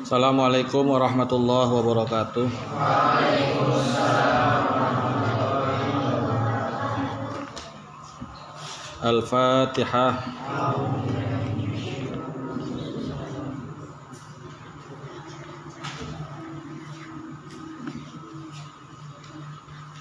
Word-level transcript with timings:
Assalamualaikum 0.00 0.96
warahmatullahi 0.96 1.76
wabarakatuh. 1.76 2.48
Al-Fatihah. 9.04 10.24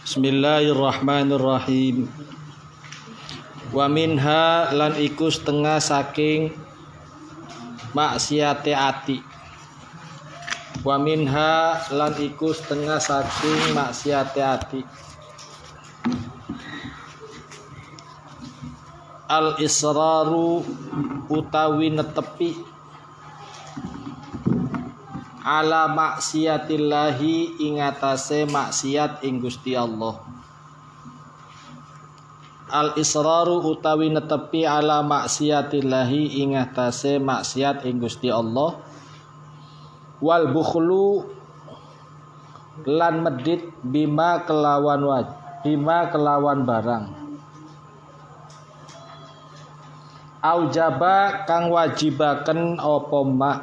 Bismillahirrahmanirrahim. 0.08 2.08
Wa 3.76 3.92
minha 3.92 4.72
lan 4.72 4.96
iku 4.96 5.28
setengah 5.28 5.84
saking 5.84 6.56
maksiate 7.92 8.72
ati. 8.72 9.39
Wa 10.80 10.96
minha 10.96 11.76
lan 11.92 12.16
iku 12.16 12.56
setengah 12.56 13.04
saking 13.04 13.76
maksiate 13.76 14.40
ati. 14.40 14.82
Al 19.28 19.60
israru 19.60 20.64
utawi 21.28 21.92
netepi 21.92 22.56
ala 25.44 25.92
maksiatillahi 25.92 27.60
ing 27.60 27.84
atase 27.84 28.48
maksiat 28.48 29.20
ing 29.28 29.44
Gusti 29.44 29.76
Allah. 29.76 30.16
Al 32.72 32.96
israru 32.96 33.68
utawi 33.68 34.16
netepi 34.16 34.64
ala 34.64 35.04
maksiatillahi 35.04 36.40
ing 36.40 36.56
atase 36.56 37.20
maksiat 37.20 37.84
ing 37.84 38.00
Gusti 38.00 38.32
Allah. 38.32 38.89
Wal 40.20 40.52
bukhlu 40.52 41.24
lan 42.84 43.24
medit 43.24 43.72
bima 43.84 44.44
kelawan 44.44 45.04
waj 45.04 45.28
bima 45.64 46.08
kelawan 46.12 46.64
barang. 46.64 47.06
Aujaba 50.40 51.44
kang 51.44 51.68
wajibaken 51.68 52.80
apa 52.80 53.20
mak? 53.28 53.60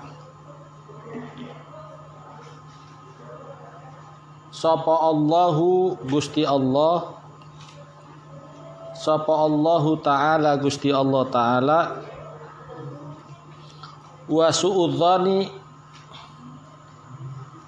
Sapa 4.52 4.94
Allahu 5.08 5.96
Gusti 6.04 6.44
Allah? 6.44 7.16
Sapa 8.96 9.32
Allahu 9.32 10.00
taala 10.00 10.56
Gusti 10.60 10.92
Allah 10.92 11.24
taala? 11.32 11.80
Wa 14.28 14.48
suudzani 14.52 15.48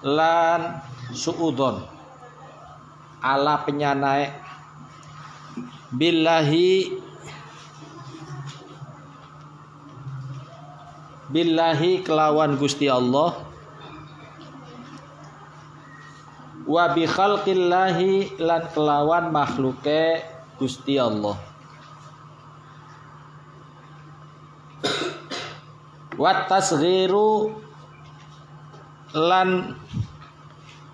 lan 0.03 0.79
suudzon 1.11 1.83
ala 3.19 3.63
penyanae. 3.67 4.31
Billahi. 5.91 7.01
Billahi 11.29 12.01
kelawan 12.01 12.57
Gusti 12.57 12.89
Allah. 12.89 13.37
Wa 16.69 16.93
bi 16.93 17.05
khalqillahi 17.05 18.37
lan 18.41 18.69
kelawan 18.73 19.33
makhluke 19.33 20.21
Gusti 20.61 20.97
Allah. 21.01 21.37
Wa 26.19 26.45
tasghiru 26.45 27.68
lan 29.13 29.73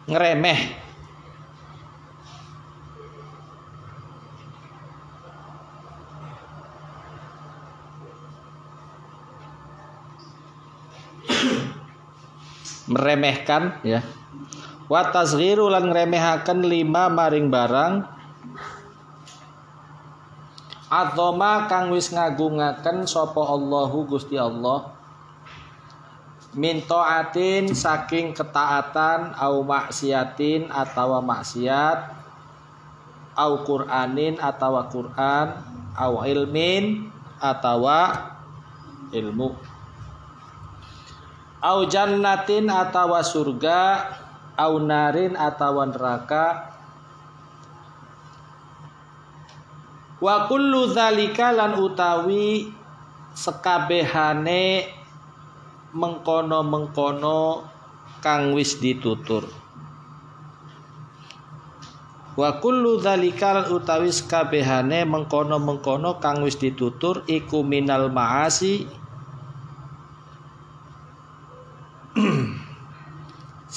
ngremeh 0.07 0.85
meremehkan 12.85 13.81
ya. 13.83 14.05
Wa 14.85 15.09
tasghiru 15.09 15.67
lan 15.67 15.89
ngremehaken 15.89 16.63
lima 16.63 17.09
maring 17.09 17.49
barang. 17.49 17.93
Azoma 20.85 21.65
kang 21.65 21.91
wis 21.91 22.13
ngagungaken 22.13 23.09
sapa 23.09 23.41
Allahu 23.41 24.05
Gusti 24.05 24.37
Allah 24.37 24.94
min 26.55 26.79
taatin 26.87 27.75
saking 27.75 28.31
ketaatan 28.31 29.35
au 29.35 29.59
maksiatin 29.67 30.71
atawa 30.71 31.19
maksiat 31.19 32.15
au 33.35 33.59
Qur'anin 33.67 34.39
atawa 34.39 34.87
Qur'an 34.87 35.51
au 35.99 36.23
ilmin 36.23 37.11
atawa 37.43 38.31
ilmu. 39.11 39.51
Au 41.59 41.79
jannatin 41.91 42.71
atawa 42.71 43.19
surga 43.19 44.07
au 44.55 44.79
narin 44.79 45.35
atawa 45.35 45.83
neraka. 45.91 46.71
Wa 50.23 50.47
kullu 50.47 50.87
zalika 50.95 51.51
lan 51.51 51.75
utawi 51.75 52.71
sekabehane 53.35 54.87
mengkono-mengkono 55.95 57.63
kang 58.19 58.51
wis 58.51 58.83
ditutur. 58.83 59.47
Wa 62.35 62.59
kullu 62.59 62.99
zalika 62.99 63.55
lan 63.55 63.71
utawi 63.71 64.11
sekabehane 64.11 65.07
mengkono-mengkono 65.07 66.19
kang 66.19 66.43
wis 66.43 66.59
ditutur 66.59 67.23
iku 67.31 67.63
minal 67.63 68.11
maasi. 68.11 68.83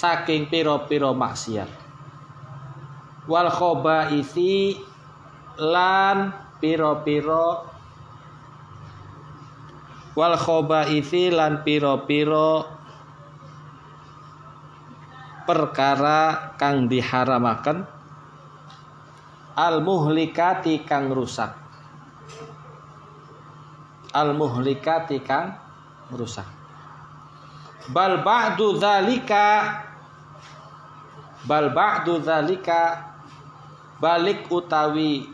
Saking 0.02 0.50
piro-piro 0.50 1.14
maksiat. 1.14 1.70
Wal 3.30 3.46
isi 4.10 4.74
lan 5.62 6.34
piro-piro 6.58 7.77
wal 10.18 10.34
isi 10.90 11.30
lan 11.30 11.62
piro-piro 11.62 12.66
perkara 15.46 16.52
kang 16.58 16.90
diharamaken. 16.90 17.86
Al 19.54 19.78
muhlikati 19.78 20.82
kang 20.82 21.14
rusak. 21.14 21.54
Al 24.10 24.34
muhlikati 24.34 25.22
kang 25.22 25.54
rusak. 26.10 26.46
Bal 27.94 28.26
ba'du 28.26 28.74
dzalika 28.74 29.46
bal 31.46 31.70
ba'du 31.70 32.20
dzalika 32.20 33.06
balik 34.02 34.50
utawi 34.50 35.24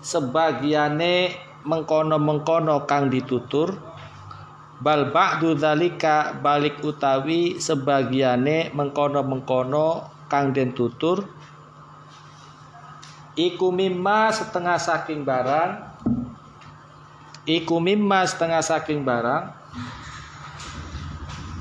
sebagiane 0.00 1.46
mengkono-mengkono 1.66 2.86
kang 2.86 3.10
ditutur 3.10 3.74
bal 4.78 5.10
ba'du 5.10 5.58
dzalika 5.58 6.38
balik 6.38 6.78
utawi 6.84 7.58
sebagiane 7.58 8.70
mengkono-mengkono 8.70 10.06
kang 10.30 10.54
den 10.54 10.70
tutur 10.70 11.26
iku 13.34 13.68
mimma 13.74 14.30
setengah 14.30 14.78
saking 14.78 15.26
barang 15.26 15.70
iku 17.46 17.76
mimma 17.82 18.26
setengah 18.26 18.62
saking 18.62 19.02
barang 19.02 19.50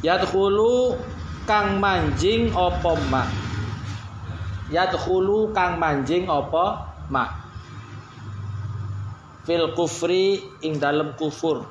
yadkhulu 0.05 0.97
kang 1.49 1.77
manjing 1.77 2.49
opo 2.53 2.97
mak 3.09 3.29
yadkhulu 4.69 5.53
kang 5.53 5.77
manjing 5.77 6.25
opo 6.25 6.79
mak 7.07 7.44
fil 9.45 9.71
kufri 9.77 10.41
ing 10.65 10.81
dalam 10.81 11.13
kufur. 11.13 11.63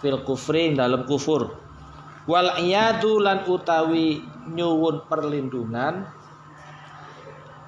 Fil 0.00 0.18
kufri 0.24 0.72
ing 0.72 0.80
dalam 0.80 1.04
kufur. 1.04 1.52
Wal 2.24 2.56
iyadu 2.64 3.20
lan 3.20 3.44
utawi 3.44 4.24
nyuwun 4.48 5.04
perlindungan. 5.06 6.08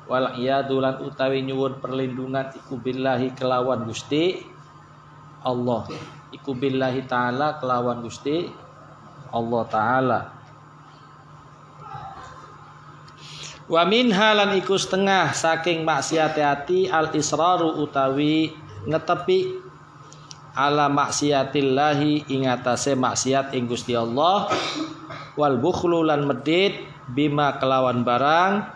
Wal 0.09 0.41
iyadu 0.41 0.81
lan 0.81 1.05
utawi 1.05 1.45
nyuwun 1.45 1.77
perlindungan 1.79 2.57
iku 2.57 2.81
billahi 2.81 3.37
kelawan 3.37 3.85
Gusti 3.85 4.41
Allah. 5.45 5.85
Iku 6.33 6.57
billahi 6.57 7.05
taala 7.05 7.61
kelawan 7.61 8.01
Gusti 8.01 8.49
Allah 9.31 9.63
taala 9.69 10.36
Wa 13.67 13.83
min 13.83 14.15
halan 14.15 14.55
iku 14.63 14.79
setengah 14.79 15.35
saking 15.35 15.83
maksiat 15.83 16.39
hati 16.39 16.87
al 16.87 17.11
israru 17.19 17.83
utawi 17.83 18.55
ngetepi 18.87 19.59
ala 20.55 20.87
maksiatillahi 20.87 22.31
ing 22.31 22.47
atase 22.47 22.95
maksiat 22.95 23.59
ing 23.59 23.67
Gusti 23.67 23.99
Allah. 23.99 24.47
Wal 25.35 25.59
bukhlu 25.59 26.07
lan 26.07 26.31
medit 26.31 26.79
bima 27.11 27.59
kelawan 27.59 28.07
barang 28.07 28.71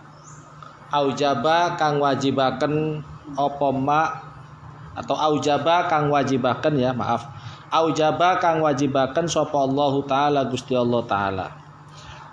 aujaba 0.90 1.78
kang 1.78 2.02
wajibaken 2.02 3.06
apa 3.38 3.68
ma 3.70 4.02
atau 4.98 5.14
aujaba 5.14 5.86
kang 5.86 6.10
wajibaken 6.10 6.74
ya 6.82 6.90
maaf. 6.90 7.30
Aujaba 7.70 8.42
kang 8.42 8.58
wajibaken 8.58 9.30
sapa 9.30 9.54
Allah 9.54 9.94
taala 10.02 10.40
Gusti 10.50 10.74
Allah 10.74 11.06
taala. 11.06 11.46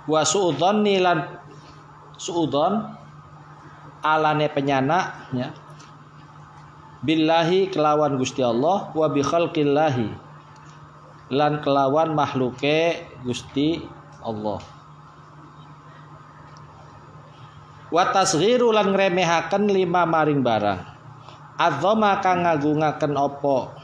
Wa 0.10 0.26
suudzonni 0.26 0.98
lan 0.98 1.46
suudzon 2.18 2.98
alane 4.02 4.50
penyana 4.50 5.30
ya. 5.32 5.54
Billahi 6.98 7.70
kelawan 7.70 8.18
Gusti 8.18 8.42
Allah 8.42 8.90
wa 8.92 9.08
bi 9.08 9.22
khalqillahi. 9.22 10.10
Lan 11.30 11.62
kelawan 11.62 12.18
makhluke 12.18 13.06
Gusti 13.22 13.86
Allah. 14.26 14.58
Wa 17.94 18.04
tasghiru 18.12 18.74
lan 18.74 18.92
ngremehaken 18.92 19.70
lima 19.70 20.04
maring 20.04 20.42
barang. 20.42 20.82
Adzama 21.58 22.18
kang 22.22 22.46
ngagungaken 22.46 23.14
apa 23.14 23.77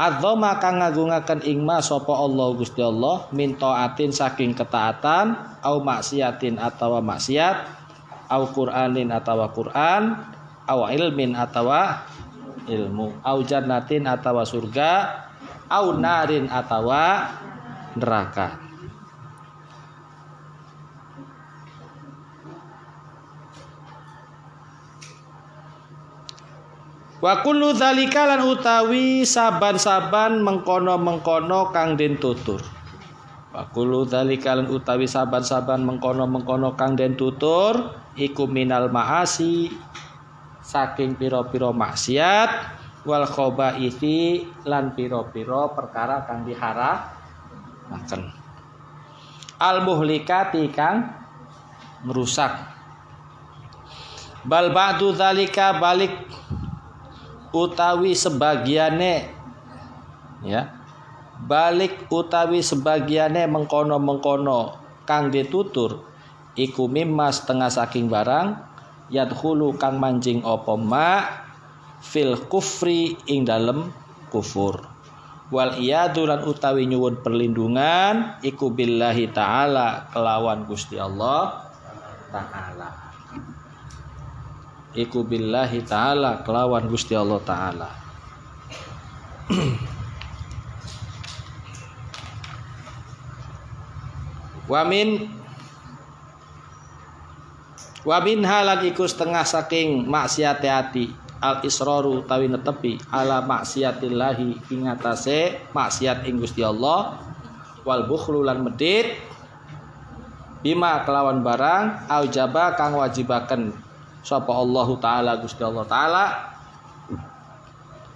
adzama 0.00 0.56
kang 0.56 0.80
ngagungaken 0.80 1.44
ing 1.44 1.60
ma 1.60 1.84
sapa 1.84 2.16
Allah 2.16 2.56
Gusti 2.56 2.80
Allah 2.80 3.28
min 3.36 3.60
taatin 3.60 4.08
saking 4.08 4.56
ketaatan 4.56 5.60
au 5.60 5.84
maksiatin 5.84 6.56
atawa 6.56 7.04
maksiat 7.04 7.68
au 8.32 8.48
Qur'anin 8.48 9.12
atawa 9.12 9.52
Qur'an 9.52 10.16
au 10.64 10.88
ilmin 10.88 11.36
atawa 11.36 12.00
ilmu 12.64 13.20
au 13.20 13.38
jannatin 13.44 14.08
atawa 14.08 14.48
surga 14.48 14.92
au 15.68 16.00
narin 16.00 16.48
atawa 16.48 17.28
neraka 17.92 18.69
Wa 27.20 27.44
kullu 27.44 27.76
dzalika 27.76 28.24
lan 28.24 28.48
utawi 28.48 29.28
saban-saban 29.28 30.40
mengkono-mengkono 30.40 31.68
kang 31.68 32.00
den 32.00 32.16
tutur. 32.16 32.64
Wa 33.52 33.68
kullu 33.68 34.08
dzalika 34.08 34.56
lan 34.56 34.72
utawi 34.72 35.04
saban-saban 35.04 35.84
mengkono-mengkono 35.84 36.80
kang 36.80 36.96
den 36.96 37.20
tutur 37.20 37.92
iku 38.16 38.48
minal 38.48 38.88
maasi 38.88 39.68
saking 40.64 41.20
piro-piro 41.20 41.76
maksiat 41.76 42.50
wal 43.04 43.24
isi 43.80 44.44
lan 44.68 44.92
piro-piro 44.92 45.72
perkara 45.72 46.28
kang 46.28 46.44
diharamaken 46.44 48.22
al 49.60 49.76
muhlikati 49.84 50.68
kang 50.72 51.10
merusak 52.04 52.52
bal 54.44 54.72
ba'du 54.72 55.12
zalika 55.16 55.76
balik 55.80 56.12
utawi 57.50 58.14
sebagiane 58.14 59.30
ya 60.46 60.70
balik 61.40 62.08
utawi 62.12 62.60
sebagiane 62.60 63.48
mengkono-mengkono 63.48 64.76
kang 65.08 65.32
ditutur 65.32 66.04
iku 66.54 66.86
mimma 66.86 67.32
setengah 67.32 67.70
saking 67.72 68.12
barang 68.12 68.54
yadkhulu 69.10 69.74
kang 69.80 69.98
manjing 69.98 70.44
apa 70.46 70.74
ma 70.78 71.10
fil 72.00 72.38
kufri 72.48 73.18
ing 73.28 73.44
dalem 73.44 73.92
kufur. 74.32 74.80
Wal 75.50 75.82
iyadu 75.82 76.30
lan 76.30 76.46
utawi 76.46 76.86
nyuwun 76.86 77.26
perlindungan 77.26 78.38
iku 78.38 78.70
billahi 78.70 79.34
taala 79.34 80.06
kelawan 80.14 80.62
Gusti 80.62 80.94
Allah 80.94 81.66
taala 82.30 83.09
iku 84.94 85.22
billahi 85.22 85.86
taala 85.86 86.42
kelawan 86.42 86.86
Gusti 86.90 87.14
Allah 87.14 87.40
taala. 87.42 87.90
Wamin 94.70 95.08
Wa 98.00 98.16
min 98.24 98.40
halan 98.40 98.80
iku 98.88 99.04
setengah 99.04 99.44
saking 99.44 100.08
maksiat 100.08 100.64
hati 100.64 101.12
al 101.44 101.60
israru 101.60 102.24
tawi 102.24 102.48
netepi 102.48 102.96
ala 103.12 103.44
maksiatillahi 103.44 104.72
ing 104.72 104.88
atase 104.88 105.60
maksiat 105.76 106.24
ing 106.24 106.40
Gusti 106.40 106.64
Allah 106.64 107.20
wal 107.84 108.08
bukhlu 108.08 108.40
lan 108.40 108.64
medit 108.64 109.20
bima 110.64 111.04
kelawan 111.04 111.44
barang 111.44 112.08
aujaba 112.08 112.72
kang 112.76 112.96
wajibaken 112.96 113.76
sapa 114.20 114.52
Allah 114.52 114.88
taala 115.00 115.32
Gusti 115.40 115.62
Allah 115.64 115.84
taala. 115.88 116.24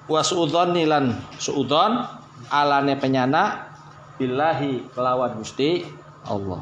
Wa 0.05 0.21
suudzon 0.21 0.77
lan 0.85 1.17
suudzon 1.41 2.05
alane 2.53 2.95
penyana 3.01 3.73
billahi 4.21 4.93
kelawan 4.93 5.41
Gusti 5.41 5.85
Allah. 6.29 6.61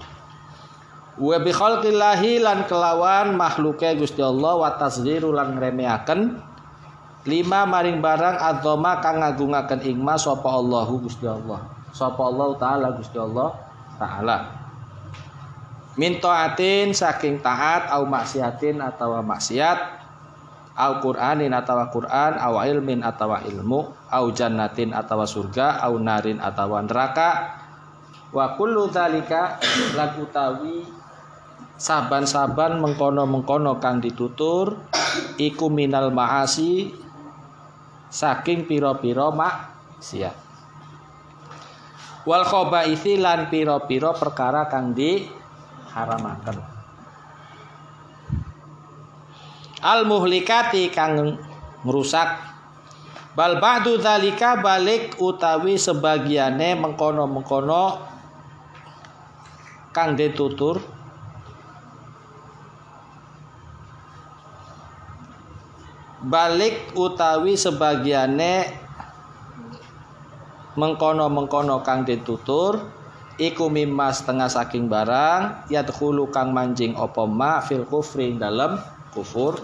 Wa 1.18 1.36
bi 1.42 1.50
khalqillahi 1.52 2.40
lan 2.40 2.64
kelawan 2.70 3.34
makhluke 3.34 3.98
Gusti 3.98 4.22
Allah 4.22 4.56
wa 4.56 4.70
tasghiru 4.78 5.34
lan 5.34 5.58
ngremeaken 5.58 6.20
lima 7.26 7.68
maring 7.68 8.02
barang 8.02 8.38
adzama 8.40 8.98
kang 9.02 9.22
ngagungaken 9.22 9.84
ing 9.86 10.00
ma 10.00 10.14
sapa 10.14 10.48
Allahu 10.48 11.02
Gusti 11.04 11.26
Allah. 11.26 11.66
Sapa 11.92 12.22
Allah 12.24 12.56
taala 12.56 12.88
Gusti 12.96 13.18
Allah 13.18 13.52
taala 14.00 14.61
min 16.00 16.16
taatin 16.20 16.96
saking 16.96 17.44
taat 17.44 17.92
au 17.92 18.08
maksiatin 18.08 18.80
atau 18.80 19.20
maksiat 19.20 20.02
au 20.72 20.92
Qur'anin 21.04 21.52
atau 21.52 21.76
Qur'an 21.92 22.40
au 22.40 22.56
ilmin 22.64 23.04
atau 23.04 23.36
ilmu 23.36 23.92
au 24.08 24.26
jannatin 24.32 24.96
atau 24.96 25.20
surga 25.28 25.84
au 25.84 26.00
narin 26.00 26.40
atau 26.40 26.72
neraka. 26.80 27.60
Wa 28.32 28.56
kullu 28.56 28.88
dzalika 28.88 29.60
lan 29.92 30.16
utawi 30.16 30.88
saban-saban 31.76 32.80
mengkono-mengkono 32.80 33.76
kang 33.76 34.00
ditutur 34.00 34.80
iku 35.36 35.68
minal 35.68 36.08
maasi 36.08 36.88
saking 38.08 38.64
piro-piro 38.64 39.36
maksiat. 39.36 40.36
Wal 42.24 42.46
isi 42.88 43.20
lan 43.20 43.52
piro-piro 43.52 44.16
perkara 44.16 44.70
kang 44.70 44.96
diharamaken 45.92 46.56
al 49.84 50.08
muhlikati 50.08 50.88
kang 50.88 51.36
merusak 51.84 52.40
bal 53.36 53.60
ba'du 53.60 54.00
dzalika 54.00 54.64
balik 54.64 55.20
utawi 55.20 55.76
sebagiane 55.76 56.80
mengkono-mengkono 56.80 58.08
kang 59.92 60.16
ditutur. 60.16 60.80
Balik 66.22 66.94
utawi 66.94 67.58
sebagiane 67.58 68.70
mengkono-mengkono 70.78 71.82
kang 71.82 72.06
ditutur 72.06 73.01
iku 73.40 73.72
mimma 73.72 74.12
setengah 74.12 74.48
saking 74.48 74.88
barang 74.88 75.68
yadkhulu 75.72 76.28
kang 76.28 76.52
manjing 76.52 76.92
apa 76.96 77.24
ma 77.24 77.64
fil 77.64 77.84
kufri 77.88 78.36
dalam 78.36 78.80
kufur. 79.12 79.60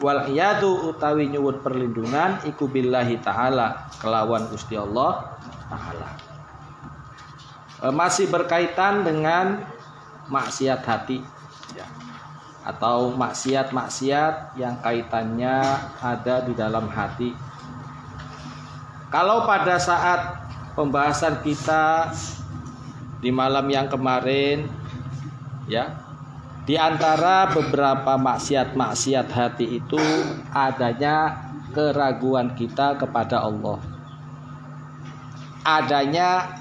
Wal 0.00 0.32
yadu 0.32 0.88
utawi 0.88 1.28
nyuwun 1.28 1.60
perlindungan 1.60 2.40
iku 2.48 2.64
billahi 2.64 3.20
taala 3.20 3.92
kelawan 4.00 4.48
Gusti 4.48 4.72
Allah 4.72 5.36
taala. 5.68 6.08
E, 7.84 7.86
masih 7.92 8.32
berkaitan 8.32 9.04
dengan 9.04 9.60
maksiat 10.32 10.80
hati 10.88 11.20
atau 12.60 13.16
maksiat-maksiat 13.16 14.56
yang 14.60 14.76
kaitannya 14.84 15.64
ada 16.00 16.44
di 16.44 16.52
dalam 16.52 16.86
hati. 16.92 17.32
Kalau 19.08 19.48
pada 19.48 19.80
saat 19.80 20.44
pembahasan 20.76 21.42
kita 21.42 22.12
di 23.20 23.30
malam 23.32 23.68
yang 23.68 23.86
kemarin 23.86 24.64
ya, 25.68 25.96
di 26.64 26.74
antara 26.76 27.52
beberapa 27.52 28.16
maksiat-maksiat 28.16 29.28
hati 29.28 29.80
itu 29.80 30.00
adanya 30.52 31.48
keraguan 31.72 32.56
kita 32.56 32.96
kepada 32.98 33.44
Allah. 33.44 33.78
Adanya 35.60 36.56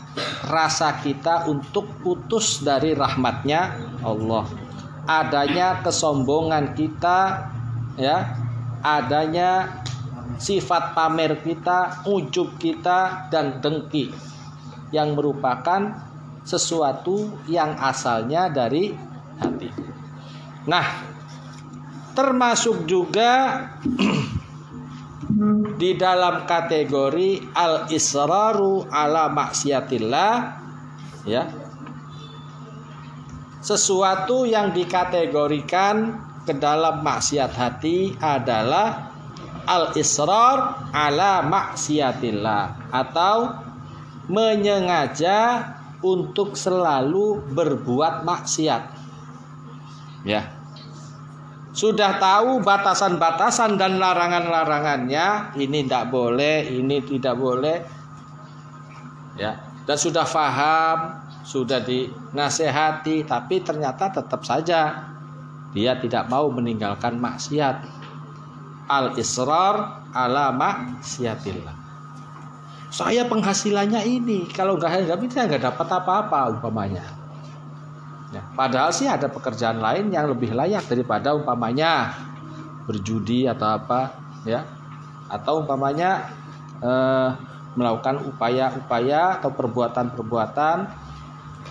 rasa 0.52 1.00
kita 1.00 1.48
untuk 1.48 1.88
putus 2.04 2.60
dari 2.60 2.92
rahmatnya 2.92 3.80
Allah 4.04 4.44
adanya 5.10 5.82
kesombongan 5.82 6.78
kita 6.78 7.50
ya 7.98 8.38
adanya 8.86 9.82
sifat 10.40 10.96
pamer 10.96 11.42
kita, 11.44 12.06
ujub 12.08 12.56
kita 12.62 13.28
dan 13.34 13.60
dengki 13.60 14.14
yang 14.94 15.18
merupakan 15.18 16.09
sesuatu 16.44 17.46
yang 17.48 17.78
asalnya 17.78 18.50
dari 18.50 18.92
hati. 19.40 19.70
Nah, 20.68 20.86
termasuk 22.14 22.84
juga 22.84 23.66
di 25.82 25.96
dalam 25.96 26.44
kategori 26.44 27.54
al-israru 27.56 28.84
ala 28.92 29.32
maksiatillah 29.32 30.34
ya. 31.24 31.44
Sesuatu 33.60 34.48
yang 34.48 34.72
dikategorikan 34.72 36.16
ke 36.48 36.56
dalam 36.56 37.04
maksiat 37.04 37.52
hati 37.54 38.16
adalah 38.18 39.12
al-israr 39.70 40.90
ala 40.90 41.46
maksiatillah 41.46 42.90
atau 42.90 43.54
menyengaja 44.26 45.62
untuk 46.00 46.56
selalu 46.56 47.44
berbuat 47.52 48.24
maksiat. 48.24 48.84
Ya. 50.24 50.56
Sudah 51.70 52.18
tahu 52.20 52.60
batasan-batasan 52.66 53.80
dan 53.80 54.02
larangan-larangannya, 54.02 55.56
ini 55.56 55.86
tidak 55.86 56.12
boleh, 56.12 56.66
ini 56.66 56.98
tidak 57.06 57.36
boleh. 57.40 57.78
Ya, 59.40 59.64
dan 59.88 59.96
sudah 59.96 60.28
faham, 60.28 61.24
sudah 61.48 61.80
dinasehati, 61.80 63.24
tapi 63.24 63.64
ternyata 63.64 64.12
tetap 64.12 64.44
saja 64.44 65.10
dia 65.70 65.98
tidak 66.02 66.30
mau 66.30 66.50
meninggalkan 66.50 67.22
maksiat. 67.22 68.02
Al-israr 68.90 70.10
ala 70.10 70.50
maksiatillah. 70.50 71.89
Saya 72.90 73.30
penghasilannya 73.30 74.02
ini, 74.02 74.50
kalau 74.50 74.74
nggak 74.74 75.06
nggak 75.06 75.20
bisa 75.22 75.46
nggak 75.46 75.62
dapat 75.62 75.88
apa-apa 75.94 76.58
umpamanya. 76.58 77.06
Ya, 78.34 78.46
padahal 78.54 78.94
sih 78.94 79.10
ada 79.10 79.30
pekerjaan 79.30 79.82
lain 79.82 80.14
yang 80.14 80.30
lebih 80.30 80.54
layak 80.54 80.86
daripada 80.86 81.34
umpamanya 81.34 82.14
berjudi 82.90 83.46
atau 83.46 83.78
apa, 83.78 84.18
ya, 84.46 84.66
atau 85.30 85.62
umpamanya 85.62 86.34
eh, 86.82 87.30
melakukan 87.78 88.26
upaya-upaya 88.26 89.38
atau 89.38 89.54
perbuatan-perbuatan 89.54 90.78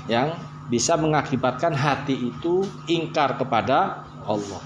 yang 0.06 0.34
bisa 0.70 0.94
mengakibatkan 0.94 1.74
hati 1.74 2.30
itu 2.30 2.62
ingkar 2.86 3.34
kepada 3.34 4.06
Allah. 4.22 4.62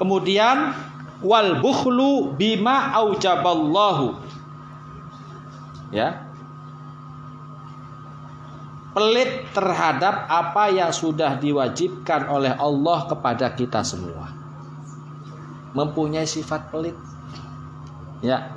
Kemudian 0.00 0.72
wal 1.20 1.60
bukhlu 1.60 2.32
bima 2.38 2.96
aujaballahu 2.96 4.29
ya. 5.94 6.26
Pelit 8.90 9.46
terhadap 9.54 10.26
apa 10.26 10.66
yang 10.74 10.90
sudah 10.90 11.38
diwajibkan 11.38 12.26
oleh 12.26 12.50
Allah 12.58 13.06
kepada 13.06 13.54
kita 13.54 13.86
semua. 13.86 14.34
Mempunyai 15.78 16.26
sifat 16.26 16.74
pelit. 16.74 16.98
Ya. 18.18 18.50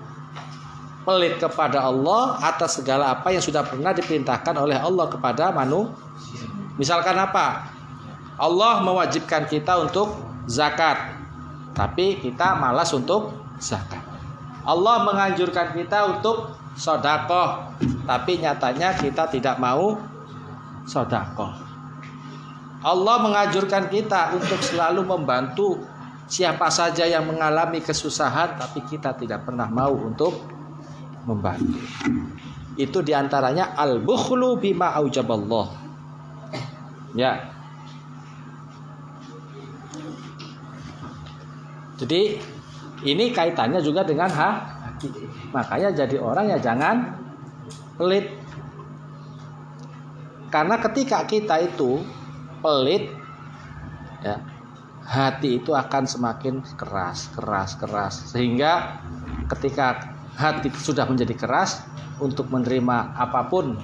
Pelit 1.05 1.37
kepada 1.37 1.85
Allah 1.85 2.41
atas 2.41 2.81
segala 2.81 3.13
apa 3.13 3.29
yang 3.29 3.43
sudah 3.45 3.61
pernah 3.61 3.93
diperintahkan 3.93 4.55
oleh 4.57 4.79
Allah 4.79 5.05
kepada 5.11 5.53
manusia 5.53 5.93
misalkan 6.77 7.17
apa? 7.17 7.69
Allah 8.37 8.81
mewajibkan 8.81 9.45
kita 9.45 9.77
untuk 9.77 10.17
zakat 10.49 10.97
tapi 11.73 12.17
kita 12.21 12.57
malas 12.57 12.93
untuk 12.93 13.33
zakat. 13.61 14.01
Allah 14.63 15.05
menganjurkan 15.05 15.75
kita 15.75 16.17
untuk 16.17 16.55
sodakoh. 16.77 17.77
Tapi 18.03 18.43
nyatanya 18.43 18.97
kita 18.97 19.29
tidak 19.31 19.57
mau 19.57 19.97
sodakoh. 20.83 21.53
Allah 22.83 23.15
mengajurkan 23.23 23.87
kita 23.87 24.35
untuk 24.35 24.59
selalu 24.59 25.07
membantu 25.07 25.79
siapa 26.27 26.67
saja 26.67 27.07
yang 27.07 27.23
mengalami 27.23 27.79
kesusahan 27.79 28.59
tapi 28.59 28.83
kita 28.83 29.15
tidak 29.15 29.47
pernah 29.47 29.71
mau 29.71 29.95
untuk 29.95 30.35
membantu. 31.23 31.79
Itu 32.75 32.99
di 32.99 33.15
antaranya 33.15 33.77
al 33.77 34.03
bukhlu 34.03 34.59
bima 34.59 34.91
aujaballah. 34.99 35.67
Ya. 37.15 37.53
Jadi 42.01 42.41
ini 43.07 43.31
kaitannya 43.31 43.79
juga 43.79 44.03
dengan 44.03 44.27
ha 44.27 44.72
Makanya 45.51 45.89
jadi 45.93 46.17
orang 46.19 46.51
ya 46.51 46.59
jangan 46.59 47.17
pelit. 47.97 48.29
Karena 50.49 50.77
ketika 50.77 51.25
kita 51.25 51.57
itu 51.65 52.05
pelit 52.61 53.09
ya, 54.21 54.37
hati 55.01 55.57
itu 55.61 55.73
akan 55.73 56.03
semakin 56.05 56.61
keras, 56.77 57.29
keras, 57.33 57.73
keras. 57.75 58.13
Sehingga 58.29 59.01
ketika 59.49 60.13
hati 60.37 60.69
sudah 60.73 61.09
menjadi 61.09 61.33
keras 61.33 61.81
untuk 62.21 62.49
menerima 62.53 63.17
apa 63.17 63.49
pun 63.49 63.77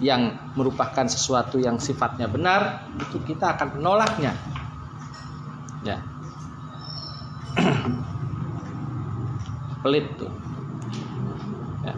yang 0.00 0.32
merupakan 0.56 1.04
sesuatu 1.04 1.60
yang 1.60 1.76
sifatnya 1.76 2.24
benar 2.24 2.88
itu 2.96 3.20
kita 3.26 3.58
akan 3.58 3.82
menolaknya. 3.82 4.32
Ya 5.84 5.98
pelit 9.80 10.06
tuh 10.16 10.32
ya. 11.84 11.94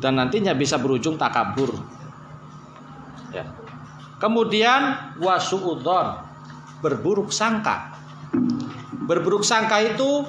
dan 0.00 0.16
nantinya 0.20 0.56
bisa 0.56 0.80
berujung 0.80 1.20
takabur 1.20 1.72
ya. 3.32 3.44
kemudian 4.20 5.14
wasuudon 5.20 6.24
berburuk 6.80 7.32
sangka 7.32 7.96
berburuk 9.06 9.44
sangka 9.44 9.80
itu 9.80 10.24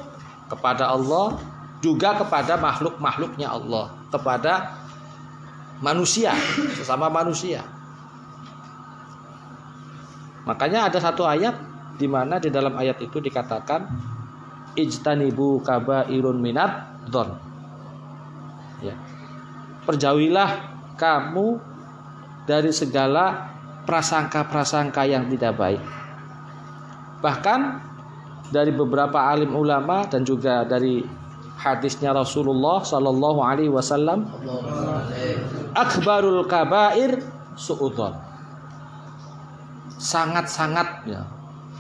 kepada 0.47 0.91
Allah 0.91 1.39
juga 1.83 2.17
kepada 2.17 2.57
makhluk-makhluknya 2.57 3.47
Allah 3.47 3.93
kepada 4.09 4.79
manusia 5.83 6.33
sesama 6.73 7.11
manusia 7.11 7.61
makanya 10.47 10.87
ada 10.89 10.99
satu 11.03 11.27
ayat 11.27 11.53
di 11.97 12.07
mana 12.07 12.39
di 12.39 12.47
dalam 12.53 12.73
ayat 12.77 13.01
itu 13.03 13.19
dikatakan 13.19 13.85
ijtanibu 14.77 15.65
irun 16.13 16.37
minat 16.37 17.01
don. 17.09 17.33
Ya. 18.85 18.93
Perjauhilah 19.89 20.49
kamu 20.95 21.57
dari 22.45 22.69
segala 22.69 23.49
prasangka-prasangka 23.89 25.07
yang 25.09 25.25
tidak 25.33 25.57
baik. 25.57 25.81
Bahkan 27.23 27.59
dari 28.53 28.69
beberapa 28.71 29.31
alim 29.31 29.57
ulama 29.57 30.05
dan 30.05 30.21
juga 30.21 30.61
dari 30.63 31.01
hadisnya 31.57 32.13
Rasulullah 32.13 32.85
Sallallahu 32.85 33.39
Alaihi 33.41 33.73
Wasallam, 33.73 34.29
akbarul 35.73 36.45
kabair 36.45 37.17
suudon. 37.57 38.13
Sangat-sangat 39.97 41.09
ya, 41.09 41.25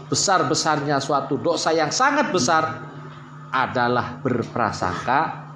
besar-besarnya 0.09 0.97
suatu 0.97 1.37
dosa 1.37 1.69
yang 1.69 1.93
sangat 1.93 2.33
besar 2.33 2.86
adalah 3.51 4.19
berprasangka 4.19 5.47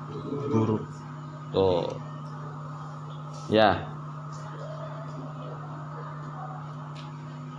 buruk. 0.52 0.84
Tuh. 1.52 1.92
Ya. 3.52 3.92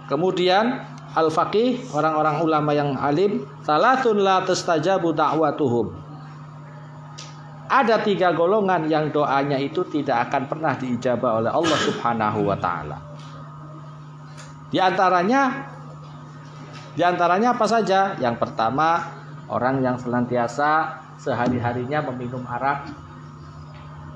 Kemudian 0.09 0.85
al-faqih 1.13 1.89
orang-orang 1.93 2.37
ulama 2.41 2.71
yang 2.73 2.97
alim 2.97 3.45
salatun 3.65 4.21
la 4.21 4.45
tastajabu 4.45 5.13
da'watuhum. 5.13 5.93
Ada 7.73 8.05
tiga 8.05 8.37
golongan 8.37 8.85
yang 8.85 9.09
doanya 9.09 9.57
itu 9.57 9.81
tidak 9.89 10.29
akan 10.29 10.45
pernah 10.45 10.77
diijabah 10.77 11.41
oleh 11.41 11.49
Allah 11.49 11.79
Subhanahu 11.81 12.45
wa 12.45 12.57
taala. 12.61 13.01
Di 14.69 14.77
antaranya 14.77 15.73
di 16.93 17.01
antaranya 17.01 17.57
apa 17.57 17.65
saja? 17.65 18.13
Yang 18.21 18.37
pertama, 18.37 19.01
orang 19.53 19.85
yang 19.85 20.01
senantiasa 20.01 20.97
sehari-harinya 21.21 22.01
meminum 22.09 22.41
arak. 22.49 22.89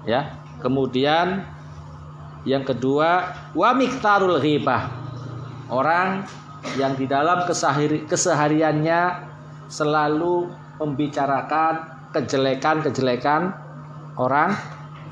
Ya. 0.08 0.40
Kemudian 0.64 1.44
yang 2.48 2.64
kedua, 2.64 3.36
wa 3.52 3.70
miktarul 3.76 4.40
ghibah. 4.40 4.88
Orang 5.68 6.24
yang 6.80 6.96
di 6.96 7.04
dalam 7.04 7.44
kesehariannya 8.08 9.00
selalu 9.68 10.48
membicarakan 10.80 12.06
kejelekan-kejelekan 12.16 13.52
orang 14.16 14.56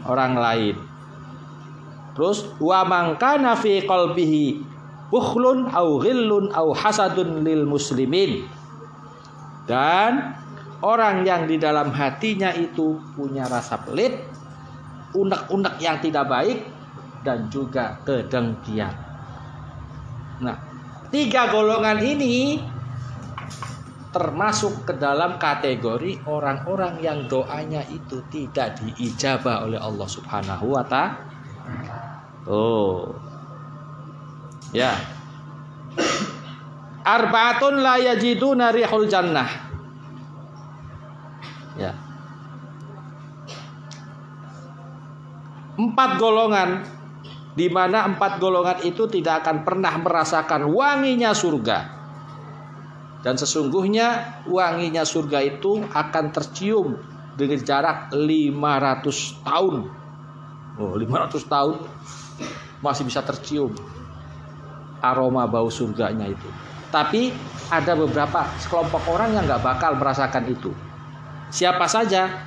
orang 0.09 0.33
lain. 0.39 0.77
Terus 2.15 2.47
wa 2.63 2.87
mangkana 2.87 3.59
fi 3.59 3.83
qalbihi 3.83 4.63
bukhlun 5.11 5.69
au 5.75 5.99
ghillun 5.99 6.55
au 6.55 6.71
hasadun 6.71 7.43
lil 7.43 7.67
muslimin 7.67 8.47
dan 9.65 10.37
orang 10.85 11.25
yang 11.25 11.49
di 11.49 11.57
dalam 11.57 11.89
hatinya 11.93 12.53
itu 12.53 13.01
punya 13.17 13.49
rasa 13.49 13.81
pelit, 13.81 14.21
unek-unek 15.17 15.81
yang 15.81 15.97
tidak 16.05 16.29
baik, 16.29 16.61
dan 17.25 17.49
juga 17.49 17.97
kedengkian. 18.05 18.93
Nah, 20.45 20.57
tiga 21.09 21.49
golongan 21.49 22.05
ini 22.05 22.61
termasuk 24.15 24.87
ke 24.87 24.95
dalam 24.95 25.43
kategori 25.43 26.23
orang-orang 26.31 27.03
yang 27.03 27.27
doanya 27.27 27.83
itu 27.91 28.23
tidak 28.31 28.79
diijabah 28.79 29.67
oleh 29.67 29.81
Allah 29.81 30.07
Subhanahu 30.07 30.71
wa 30.71 30.85
taala. 30.87 31.19
Oh. 32.47 33.11
Ya. 34.71 34.95
Arbaatun 37.05 37.85
la 37.85 38.01
yajiduna 38.01 38.73
rihul 38.73 39.05
jannah. 39.07 39.51
Ya. 41.77 41.93
Empat 45.77 46.17
golongan 46.17 46.87
di 47.55 47.71
mana 47.71 48.09
empat 48.09 48.41
golongan 48.41 48.83
itu 48.83 49.07
tidak 49.07 49.45
akan 49.45 49.63
pernah 49.63 49.95
merasakan 50.01 50.73
wanginya 50.73 51.31
surga. 51.37 51.79
Dan 53.21 53.41
sesungguhnya 53.41 54.41
wanginya 54.49 55.05
surga 55.05 55.41
itu 55.45 55.81
akan 55.85 56.25
tercium 56.33 56.99
dengan 57.37 57.61
jarak 57.61 58.13
500 58.13 59.45
tahun. 59.45 59.75
Oh, 60.77 60.95
500 60.99 61.53
tahun 61.53 61.77
masih 62.85 63.05
bisa 63.09 63.25
tercium 63.25 63.73
aroma 65.05 65.45
bau 65.49 65.69
surganya 65.69 66.29
itu. 66.29 66.49
Tapi 66.95 67.35
ada 67.75 67.99
beberapa 67.99 68.47
sekelompok 68.63 69.03
orang 69.11 69.35
yang 69.35 69.51
nggak 69.51 69.67
bakal 69.67 69.99
merasakan 69.99 70.47
itu. 70.47 70.71
Siapa 71.51 71.91
saja? 71.91 72.47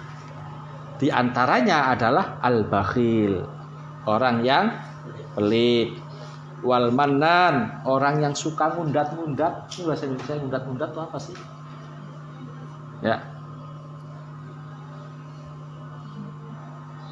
Di 0.95 1.11
antaranya 1.11 1.91
adalah 1.91 2.39
al-bakhil, 2.39 3.43
orang 4.07 4.47
yang 4.47 4.71
pelit, 5.35 5.99
wal 6.63 6.95
manan 6.95 7.83
orang 7.83 8.23
yang 8.23 8.33
suka 8.39 8.71
ngundat-ngundat. 8.71 9.67
Ini 9.67 9.83
bahasa 9.83 10.03
Indonesia 10.07 10.39
ngundat-ngundat 10.39 10.89
itu 10.95 11.01
apa 11.03 11.17
sih? 11.19 11.37
Ya. 13.03 13.17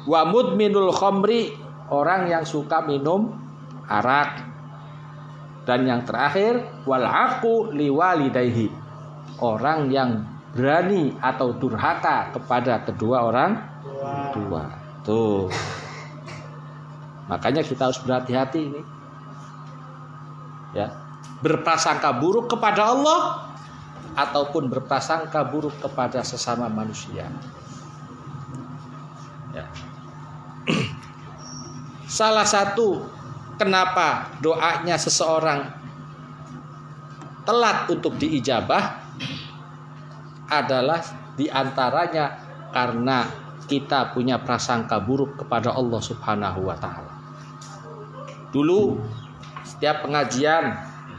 Wa 0.08 0.24
mudminul 0.24 0.88
khamri 0.88 1.52
orang 1.92 2.32
yang 2.32 2.48
suka 2.48 2.80
minum 2.80 3.36
arak 3.86 4.55
dan 5.66 5.82
yang 5.82 6.06
terakhir 6.06 6.62
wal 6.86 7.02
aku 7.02 7.74
liwalidayhi. 7.74 8.70
Orang 9.42 9.92
yang 9.92 10.24
berani 10.56 11.12
atau 11.20 11.52
durhaka 11.52 12.32
kepada 12.32 12.80
kedua 12.86 13.26
orang 13.26 13.60
tua. 14.32 14.64
Tuh. 15.04 15.50
Makanya 17.26 17.66
kita 17.66 17.90
harus 17.90 18.00
berhati-hati 18.00 18.60
ini. 18.62 18.82
Ya. 20.72 20.94
Berprasangka 21.42 22.16
buruk 22.16 22.48
kepada 22.48 22.96
Allah 22.96 23.50
ataupun 24.16 24.72
berprasangka 24.72 25.44
buruk 25.50 25.76
kepada 25.82 26.24
sesama 26.24 26.70
manusia. 26.70 27.28
Ya. 29.52 29.66
Salah 32.08 32.48
satu 32.48 33.15
kenapa 33.56 34.36
doanya 34.40 34.96
seseorang 34.96 35.68
telat 37.44 37.88
untuk 37.88 38.16
diijabah 38.20 39.00
adalah 40.46 41.00
di 41.34 41.50
antaranya 41.50 42.38
karena 42.70 43.26
kita 43.66 44.14
punya 44.14 44.38
prasangka 44.38 45.02
buruk 45.02 45.42
kepada 45.42 45.74
Allah 45.74 45.98
Subhanahu 45.98 46.70
wa 46.70 46.76
taala. 46.78 47.12
Dulu 48.54 49.00
setiap 49.66 50.06
pengajian 50.06 50.70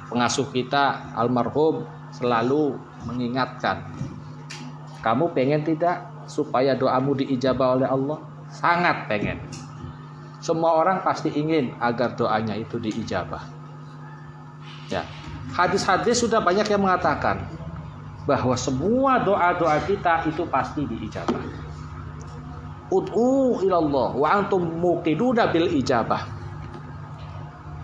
pengasuh 0.08 0.48
kita 0.50 1.12
almarhum 1.13 1.84
selalu 2.15 2.80
mengingatkan 3.04 3.84
kamu 5.04 5.32
pengen 5.36 5.62
tidak 5.63 6.08
supaya 6.28 6.76
doamu 6.76 7.15
diijabah 7.15 7.80
oleh 7.80 7.88
Allah 7.88 8.19
sangat 8.52 9.08
pengen 9.08 9.39
semua 10.38 10.78
orang 10.78 11.02
pasti 11.02 11.34
ingin 11.34 11.73
agar 11.82 12.13
doanya 12.13 12.54
itu 12.54 12.78
diijabah. 12.78 13.41
Ya. 14.88 15.04
Hadis-hadis 15.52 16.21
sudah 16.21 16.43
banyak 16.43 16.69
yang 16.69 16.84
mengatakan 16.86 17.47
bahwa 18.28 18.54
semua 18.60 19.23
doa-doa 19.23 19.80
kita 19.88 20.28
itu 20.30 20.43
pasti 20.45 20.84
diijabah. 20.86 21.41
Ud'u 22.88 23.63
ilallah 23.63 24.15
wa 24.15 24.28
antum 24.32 24.63
muqiduna 24.63 25.52
bil 25.52 25.67
ijabah. 25.71 26.38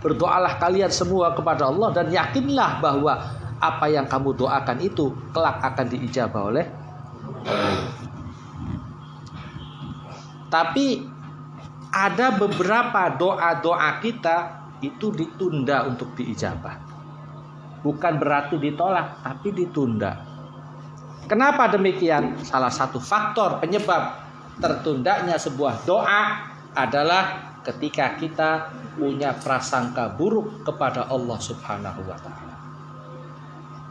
Berdoalah 0.03 0.59
kalian 0.59 0.91
semua 0.91 1.31
kepada 1.31 1.71
Allah 1.71 1.95
dan 1.95 2.11
yakinlah 2.11 2.83
bahwa 2.83 3.19
apa 3.63 3.87
yang 3.87 4.03
kamu 4.03 4.35
doakan 4.35 4.83
itu 4.83 5.15
kelak 5.31 5.63
akan 5.63 5.85
diijabah 5.87 6.43
oleh 6.51 6.67
Tapi 10.51 11.01
ada 11.93 12.33
beberapa 12.33 13.13
doa-doa 13.13 14.01
kita 14.01 14.65
itu 14.81 15.13
ditunda 15.13 15.85
untuk 15.85 16.17
diijabah. 16.17 16.81
Bukan 17.85 18.13
berarti 18.17 18.57
ditolak, 18.57 19.21
tapi 19.21 19.53
ditunda. 19.53 20.17
Kenapa 21.29 21.69
demikian? 21.69 22.41
Salah 22.41 22.73
satu 22.73 22.97
faktor 22.97 23.61
penyebab 23.61 24.19
tertundanya 24.59 25.37
sebuah 25.37 25.85
doa 25.85 26.49
adalah 26.73 27.53
ketika 27.63 28.17
kita 28.19 28.73
punya 28.97 29.31
prasangka 29.37 30.11
buruk 30.17 30.65
kepada 30.67 31.07
Allah 31.07 31.39
Subhanahu 31.39 32.01
wa 32.03 32.17
taala. 32.19 32.55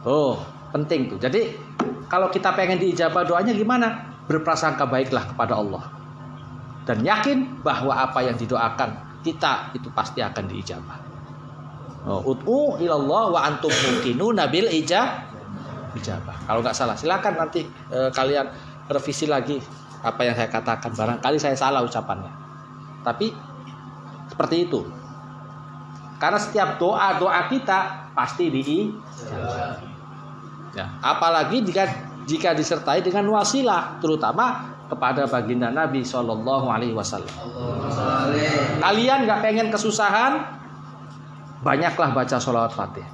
Oh, 0.02 0.36
penting 0.74 1.08
tuh. 1.08 1.18
Jadi 1.22 1.56
kalau 2.10 2.28
kita 2.28 2.52
pengen 2.52 2.76
diijabah 2.82 3.24
doanya 3.24 3.54
gimana? 3.54 4.12
Berprasangka 4.28 4.84
baiklah 4.84 5.30
kepada 5.32 5.56
Allah. 5.56 6.01
Dan 6.82 7.06
yakin 7.06 7.62
bahwa 7.62 7.94
apa 7.94 8.26
yang 8.26 8.34
didoakan 8.34 9.22
kita 9.22 9.70
itu 9.74 9.86
pasti 9.94 10.18
akan 10.18 10.44
diijabah. 10.50 10.98
Oh, 12.02 12.34
ut'u 12.34 12.82
ilallah 12.82 13.30
wa 13.30 13.40
antum 13.46 13.70
mungkinu 13.70 14.34
nabil 14.34 14.66
ijab 14.66 15.30
ijabah. 15.94 16.34
Kalau 16.50 16.58
nggak 16.58 16.74
salah, 16.74 16.98
silakan 16.98 17.38
nanti 17.38 17.62
eh, 17.94 18.10
kalian 18.10 18.50
revisi 18.90 19.30
lagi 19.30 19.62
apa 20.02 20.26
yang 20.26 20.34
saya 20.34 20.50
katakan. 20.50 20.90
Barangkali 20.90 21.38
saya 21.38 21.54
salah 21.54 21.86
ucapannya. 21.86 22.32
Tapi 23.06 23.30
seperti 24.26 24.66
itu. 24.66 24.82
Karena 26.18 26.38
setiap 26.38 26.78
doa-doa 26.82 27.46
kita 27.50 28.10
pasti 28.14 28.50
di 28.50 28.90
Ya, 30.72 30.88
apalagi 31.04 31.60
jika 31.68 31.84
jika 32.24 32.56
disertai 32.56 33.04
dengan 33.04 33.28
wasilah, 33.28 34.00
terutama 34.00 34.71
kepada 34.92 35.24
baginda 35.24 35.72
Nabi 35.72 36.04
Shallallahu 36.04 36.68
Alaihi 36.68 36.92
Wasallam. 36.92 37.32
Kalian 38.84 39.24
nggak 39.24 39.40
pengen 39.40 39.72
kesusahan, 39.72 40.44
banyaklah 41.64 42.12
baca 42.12 42.36
sholawat 42.36 42.76
fatih. 42.76 43.08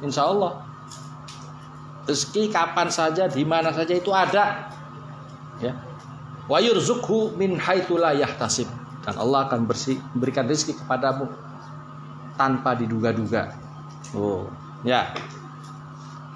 Insya 0.00 0.32
Allah 0.32 0.64
rezeki 2.08 2.48
kapan 2.48 2.88
saja, 2.88 3.28
di 3.28 3.44
mana 3.44 3.68
saja 3.68 3.92
itu 3.92 4.08
ada. 4.16 4.72
Ya, 5.60 5.76
wa 6.48 6.58
yurzukhu 6.58 7.36
min 7.36 7.60
haitsu 7.60 8.00
la 8.00 8.16
yahtasib 8.16 8.66
dan 9.04 9.20
Allah 9.20 9.44
akan 9.44 9.68
bersih, 9.68 10.00
berikan 10.16 10.48
rezeki 10.48 10.80
kepadamu 10.80 11.28
tanpa 12.40 12.72
diduga-duga. 12.80 13.52
Oh, 14.16 14.48
ya. 14.82 15.12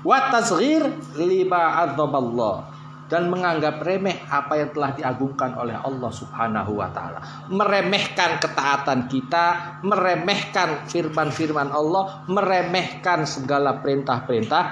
Wa 0.06 0.30
tasghir 0.30 0.86
lima 1.18 1.82
adzaballah 1.82 2.67
dan 3.08 3.32
menganggap 3.32 3.80
remeh 3.80 4.20
apa 4.28 4.60
yang 4.60 4.70
telah 4.76 4.92
diagungkan 4.92 5.56
oleh 5.56 5.74
Allah 5.74 6.12
Subhanahu 6.12 6.76
wa 6.76 6.92
taala. 6.92 7.20
Meremehkan 7.48 8.36
ketaatan 8.36 9.08
kita, 9.08 9.80
meremehkan 9.80 10.84
firman-firman 10.86 11.72
Allah, 11.72 12.22
meremehkan 12.28 13.24
segala 13.24 13.80
perintah-perintah 13.80 14.64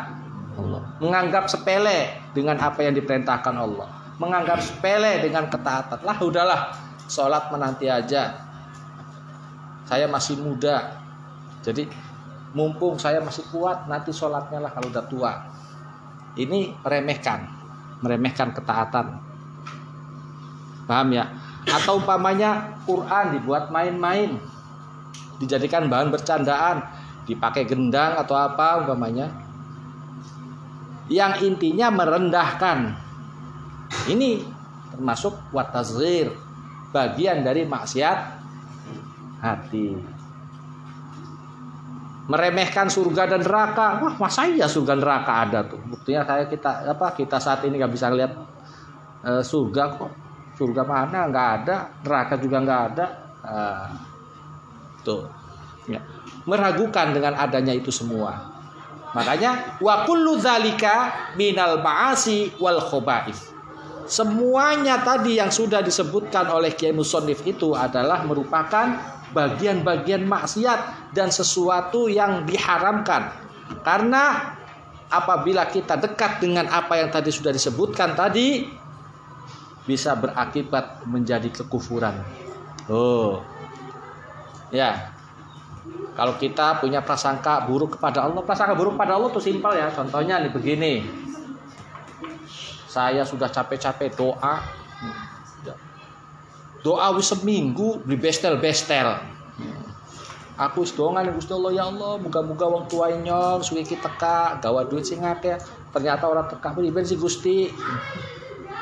Allah. 0.56 0.80
Menganggap 1.00 1.48
sepele 1.48 2.30
dengan 2.36 2.60
apa 2.60 2.84
yang 2.84 2.92
diperintahkan 2.92 3.56
Allah 3.56 3.96
menganggap 4.16 4.64
sepele 4.64 5.20
dengan 5.20 5.48
ketaatan. 5.48 6.00
Lah 6.04 6.16
udahlah, 6.20 6.60
sholat 7.08 7.52
menanti 7.52 7.88
aja. 7.88 8.36
Saya 9.86 10.08
masih 10.10 10.40
muda. 10.40 10.98
Jadi 11.62 11.86
mumpung 12.56 12.96
saya 12.96 13.20
masih 13.20 13.44
kuat, 13.52 13.86
nanti 13.86 14.10
sholatnya 14.10 14.62
lah 14.64 14.70
kalau 14.72 14.88
udah 14.88 15.04
tua. 15.06 15.32
Ini 16.36 16.76
meremehkan, 16.84 17.48
meremehkan 18.00 18.52
ketaatan. 18.52 19.20
Paham 20.86 21.08
ya? 21.12 21.32
Atau 21.66 21.98
umpamanya 21.98 22.78
Quran 22.86 23.34
dibuat 23.34 23.74
main-main, 23.74 24.38
dijadikan 25.42 25.90
bahan 25.90 26.14
bercandaan, 26.14 26.86
dipakai 27.26 27.66
gendang 27.66 28.14
atau 28.16 28.38
apa 28.38 28.86
umpamanya. 28.86 29.44
yang 31.06 31.38
intinya 31.38 31.86
merendahkan. 31.86 32.98
Ini 34.10 34.42
termasuk 34.90 35.38
watazir, 35.54 36.34
bagian 36.90 37.46
dari 37.46 37.62
maksiat 37.62 38.18
hati. 39.38 40.15
Meremehkan 42.26 42.90
surga 42.90 43.30
dan 43.30 43.46
neraka. 43.46 44.02
Wah, 44.02 44.14
masa 44.18 44.50
iya 44.50 44.66
surga 44.66 44.98
neraka 44.98 45.32
ada 45.46 45.62
tuh. 45.62 45.78
Buktinya 45.86 46.26
saya 46.26 46.50
kita 46.50 46.90
apa 46.90 47.14
kita 47.14 47.38
saat 47.38 47.62
ini 47.62 47.78
nggak 47.78 47.92
bisa 47.94 48.10
lihat 48.10 48.32
uh, 49.22 49.42
surga 49.42 49.84
kok. 49.94 50.12
Surga 50.58 50.82
mana 50.82 51.30
nggak 51.30 51.48
ada, 51.62 51.76
neraka 52.02 52.34
juga 52.40 52.56
nggak 52.64 52.82
ada. 52.92 53.06
Uh, 53.46 53.86
tuh. 55.06 55.30
Ya. 55.86 56.02
Meragukan 56.50 57.14
dengan 57.14 57.38
adanya 57.38 57.70
itu 57.70 57.94
semua. 57.94 58.56
Makanya 59.14 59.78
wa 59.78 60.02
kullu 60.02 60.36
zalika 60.42 61.30
minal 61.38 61.78
ma'asi 61.78 62.58
wal 62.58 62.82
khaba'ith. 62.82 63.54
Semuanya 64.06 65.02
tadi 65.02 65.38
yang 65.38 65.50
sudah 65.50 65.82
disebutkan 65.82 66.46
oleh 66.50 66.74
Kiai 66.74 66.94
Musonif 66.94 67.42
itu 67.42 67.74
adalah 67.74 68.22
merupakan 68.22 68.86
bagian-bagian 69.36 70.24
maksiat 70.24 71.12
dan 71.12 71.28
sesuatu 71.28 72.08
yang 72.08 72.48
diharamkan. 72.48 73.28
Karena 73.84 74.56
apabila 75.12 75.68
kita 75.68 76.00
dekat 76.00 76.40
dengan 76.40 76.64
apa 76.72 76.96
yang 76.96 77.12
tadi 77.12 77.28
sudah 77.28 77.52
disebutkan 77.52 78.16
tadi 78.16 78.64
bisa 79.84 80.16
berakibat 80.16 81.04
menjadi 81.04 81.52
kekufuran. 81.52 82.16
Oh. 82.88 83.44
Ya, 84.74 85.14
kalau 86.16 86.34
kita 86.40 86.80
punya 86.80 87.04
prasangka 87.04 87.68
buruk 87.68 88.00
kepada 88.00 88.24
Allah, 88.24 88.42
prasangka 88.42 88.74
buruk 88.74 88.96
kepada 88.98 89.20
Allah 89.20 89.30
itu 89.30 89.40
simpel 89.44 89.76
ya. 89.76 89.92
Contohnya 89.92 90.40
nih 90.42 90.50
begini. 90.50 91.04
Saya 92.88 93.22
sudah 93.28 93.52
capek-capek 93.52 94.16
doa. 94.16 94.64
Doa 96.86 97.10
wis 97.18 97.34
seminggu 97.34 97.98
di 98.06 98.14
bestel-bestel. 98.14 99.18
Aku 100.54 100.86
wis 100.86 100.94
dongan 100.94 101.26
Gusti 101.34 101.50
Allah 101.50 101.72
ya 101.74 101.84
Allah, 101.90 102.14
muga-muga 102.22 102.70
wong 102.70 102.86
tua 102.86 103.10
nyong 103.10 103.58
suwi 103.58 103.82
iki 103.82 103.98
teka, 103.98 104.62
gawa 104.62 104.86
duit 104.86 105.02
sing 105.02 105.18
akeh. 105.26 105.58
Ternyata 105.90 106.30
orang 106.30 106.46
teka 106.46 106.70
ben 106.78 107.02
si 107.02 107.18
Gusti. 107.18 107.74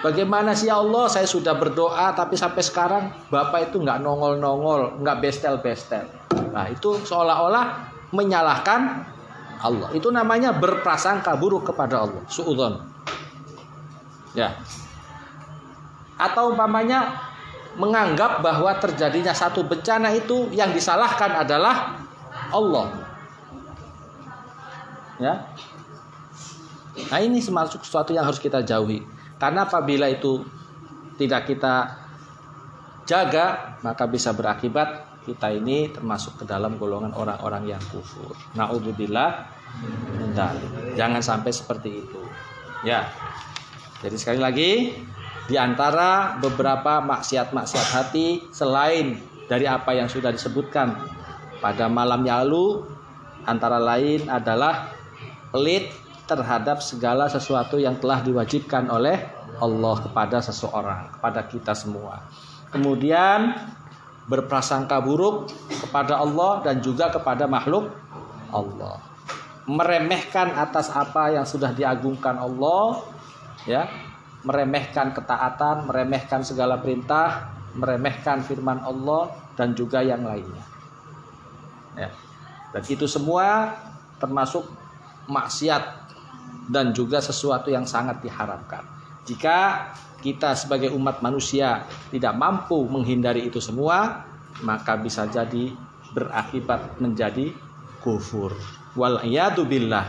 Bagaimana 0.04 0.52
sih 0.52 0.68
ya 0.68 0.84
Allah 0.84 1.08
saya 1.08 1.24
sudah 1.24 1.56
berdoa 1.56 2.12
tapi 2.12 2.36
sampai 2.36 2.60
sekarang 2.60 3.08
Bapak 3.32 3.72
itu 3.72 3.80
nggak 3.80 4.04
nongol-nongol, 4.04 5.00
nggak 5.00 5.24
bestel-bestel. 5.24 6.04
Nah, 6.52 6.68
itu 6.68 7.00
seolah-olah 7.08 7.88
menyalahkan 8.12 9.00
Allah. 9.64 9.88
Itu 9.96 10.12
namanya 10.12 10.52
berprasangka 10.52 11.40
buruk 11.40 11.72
kepada 11.72 12.04
Allah. 12.04 12.20
Suudzon. 12.28 12.84
Ya. 14.36 14.52
Atau 16.20 16.52
umpamanya 16.52 17.23
menganggap 17.74 18.40
bahwa 18.40 18.70
terjadinya 18.78 19.34
satu 19.34 19.66
bencana 19.66 20.14
itu 20.14 20.50
yang 20.54 20.70
disalahkan 20.70 21.42
adalah 21.42 22.00
Allah. 22.50 22.86
Ya. 25.18 25.46
Nah, 27.10 27.20
ini 27.22 27.42
termasuk 27.42 27.82
sesuatu 27.82 28.14
yang 28.14 28.26
harus 28.26 28.38
kita 28.38 28.62
jauhi. 28.62 29.02
Karena 29.38 29.66
apabila 29.66 30.06
itu 30.06 30.46
tidak 31.18 31.50
kita 31.50 31.98
jaga, 33.06 33.78
maka 33.82 34.06
bisa 34.06 34.30
berakibat 34.30 35.18
kita 35.26 35.50
ini 35.50 35.90
termasuk 35.90 36.38
ke 36.38 36.44
dalam 36.46 36.78
golongan 36.78 37.14
orang-orang 37.16 37.74
yang 37.74 37.82
kufur. 37.90 38.36
Naudzubillah 38.54 39.50
Jangan 40.94 41.22
sampai 41.22 41.50
seperti 41.50 41.90
itu. 42.06 42.22
Ya. 42.86 43.10
Jadi 44.04 44.16
sekali 44.20 44.38
lagi 44.38 44.70
di 45.44 45.60
antara 45.60 46.40
beberapa 46.40 47.04
maksiat-maksiat 47.04 47.88
hati 47.92 48.48
selain 48.48 49.20
dari 49.44 49.68
apa 49.68 49.92
yang 49.92 50.08
sudah 50.08 50.32
disebutkan 50.32 50.96
pada 51.60 51.88
malam 51.88 52.24
lalu 52.24 52.84
antara 53.44 53.76
lain 53.76 54.24
adalah 54.32 54.92
pelit 55.52 55.92
terhadap 56.24 56.80
segala 56.80 57.28
sesuatu 57.28 57.76
yang 57.76 58.00
telah 58.00 58.24
diwajibkan 58.24 58.88
oleh 58.88 59.20
Allah 59.60 59.96
kepada 60.00 60.40
seseorang, 60.40 61.12
kepada 61.20 61.44
kita 61.44 61.76
semua. 61.76 62.24
Kemudian 62.72 63.54
berprasangka 64.24 64.98
buruk 65.04 65.52
kepada 65.68 66.18
Allah 66.18 66.64
dan 66.64 66.80
juga 66.80 67.12
kepada 67.12 67.44
makhluk 67.44 67.92
Allah. 68.48 68.98
Meremehkan 69.68 70.56
atas 70.56 70.92
apa 70.92 71.32
yang 71.32 71.44
sudah 71.44 71.72
diagungkan 71.72 72.36
Allah, 72.36 73.04
ya, 73.68 73.88
meremehkan 74.44 75.16
ketaatan, 75.16 75.88
meremehkan 75.88 76.44
segala 76.44 76.78
perintah, 76.78 77.50
meremehkan 77.74 78.44
firman 78.44 78.84
Allah 78.84 79.32
dan 79.56 79.72
juga 79.72 80.04
yang 80.04 80.22
lainnya. 80.22 80.64
Ya. 81.96 82.10
Dan 82.70 82.82
itu 82.86 83.08
semua 83.08 83.72
termasuk 84.20 84.68
maksiat 85.26 85.82
dan 86.68 86.92
juga 86.92 87.24
sesuatu 87.24 87.72
yang 87.72 87.88
sangat 87.88 88.20
diharapkan. 88.20 88.84
Jika 89.24 89.90
kita 90.20 90.56
sebagai 90.56 90.92
umat 90.92 91.24
manusia 91.24 91.84
tidak 92.12 92.36
mampu 92.36 92.84
menghindari 92.88 93.48
itu 93.48 93.60
semua, 93.60 94.24
maka 94.64 94.96
bisa 95.00 95.24
jadi 95.28 95.72
berakibat 96.12 97.00
menjadi 97.00 97.52
kufur. 98.04 98.52
Wal 98.94 99.20
billah. 99.66 100.06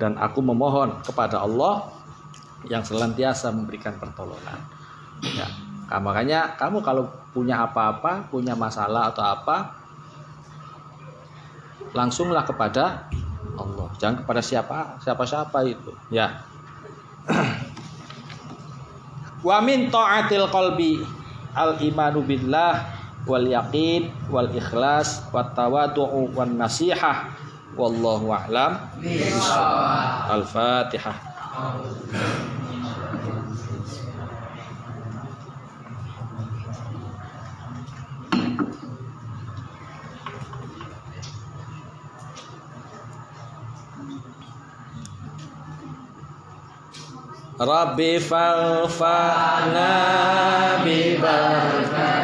Dan 0.00 0.18
aku 0.18 0.42
memohon 0.42 0.98
kepada 1.06 1.38
Allah 1.38 2.01
yang 2.70 2.82
senantiasa 2.86 3.50
memberikan 3.50 3.98
pertolongan. 3.98 4.58
Ya. 5.22 5.46
Nah, 5.92 6.00
makanya 6.00 6.56
kamu 6.56 6.80
kalau 6.80 7.04
punya 7.36 7.68
apa-apa, 7.68 8.26
punya 8.32 8.56
masalah 8.56 9.12
atau 9.12 9.24
apa, 9.28 9.76
langsunglah 11.92 12.48
kepada 12.48 13.06
Allah. 13.60 13.88
Jangan 14.00 14.24
kepada 14.24 14.40
siapa 14.40 14.96
siapa-siapa 15.04 15.58
itu. 15.68 15.92
Ya. 16.08 16.42
Wa 19.46 19.60
min 19.60 19.92
ta'atil 19.92 20.48
qalbi 20.48 21.02
al 21.52 21.76
imanu 21.82 22.24
billah 22.24 22.88
wal 23.28 23.44
yaqin 23.44 24.08
wal 24.32 24.48
ikhlas 24.48 25.28
wat 25.30 25.52
tawadu'u 25.52 26.32
wan 26.32 26.56
nasihah 26.56 27.28
wallahu 27.76 28.32
a'lam. 28.32 28.80
Al-Fatihah. 30.30 31.31
Rabbi 47.62 48.16
faghfirna 48.18 49.90
bi 50.82 51.20
barakatil 51.20 52.21